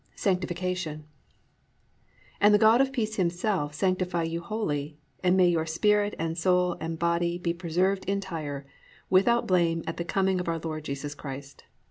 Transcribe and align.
XI 0.15 0.21
SANCTIFICATION 0.21 1.03
"And 2.41 2.55
the 2.55 2.57
God 2.57 2.81
of 2.81 2.91
peace 2.91 3.17
himself 3.17 3.75
sanctify 3.75 4.23
you 4.23 4.41
wholly; 4.41 4.97
and 5.23 5.37
may 5.37 5.47
your 5.47 5.67
spirit 5.67 6.15
and 6.17 6.35
soul 6.35 6.75
and 6.81 6.97
body 6.97 7.37
be 7.37 7.53
preserved 7.53 8.05
entire, 8.05 8.65
without 9.11 9.45
blame 9.45 9.83
at 9.85 9.97
the 9.97 10.03
coming 10.03 10.39
of 10.39 10.47
our 10.47 10.57
Lord 10.57 10.85
Jesus 10.85 11.13
Christ." 11.13 11.65